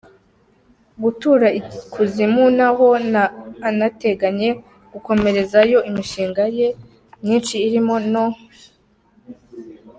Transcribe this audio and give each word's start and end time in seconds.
gutura 1.01 1.47
ikuzimu 1.59 2.43
aho 2.67 2.85
anateganya 3.69 4.49
gukomerezayo 4.91 5.77
imishinga 5.89 6.43
ye 6.57 6.67
myinshi 7.23 7.55
irimo 7.67 7.95
no. 8.11 8.25